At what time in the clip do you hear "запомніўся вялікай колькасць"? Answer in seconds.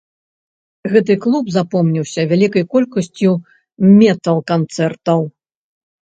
1.55-3.21